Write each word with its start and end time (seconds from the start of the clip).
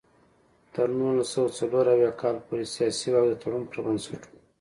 تر 0.73 0.87
نولس 0.99 1.27
سوه 1.33 1.49
څلور 1.59 1.85
اویا 1.93 2.11
کال 2.21 2.35
پورې 2.45 2.65
سیاسي 2.75 3.07
واک 3.11 3.25
د 3.29 3.33
تړون 3.41 3.63
پر 3.71 3.79
بنسټ 3.85 4.21
و. 4.27 4.31